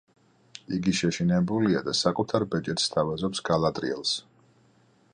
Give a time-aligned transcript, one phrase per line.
[0.77, 4.19] იგი შეშინებულია და საკუთარ ბეჭედს სთავაზობს გალადრიელს.